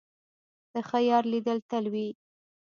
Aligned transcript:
د 0.73 0.75
ښه 0.87 0.99
یار 1.09 1.23
لیدل 1.33 1.57
تل 1.69 1.85
وي. 1.93 2.07